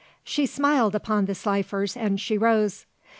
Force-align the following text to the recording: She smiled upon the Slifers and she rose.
She 0.23 0.47
smiled 0.47 0.95
upon 0.95 1.25
the 1.25 1.35
Slifers 1.35 1.95
and 1.95 2.19
she 2.19 2.35
rose. 2.35 2.87